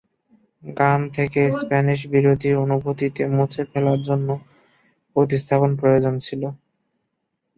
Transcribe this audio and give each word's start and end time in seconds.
গান 0.63 0.99
থেকে 1.15 1.41
স্প্যানিশ 1.59 1.99
বিরোধী 2.13 2.51
অনুভূতিতে 2.63 3.21
মুছে 3.31 3.61
ফেলার 3.71 3.99
জন্য 4.07 4.27
প্রতিস্থাপন 5.15 5.71
প্রয়োজন 5.81 6.15
ছিল। 6.25 6.41